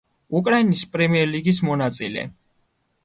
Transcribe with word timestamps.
უკრაინის 0.39 0.81
პრემიერლიგის 0.95 1.61
მონაწილე. 1.71 2.25